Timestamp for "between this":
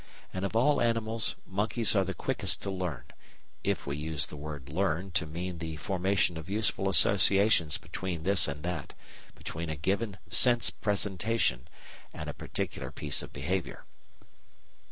7.77-8.47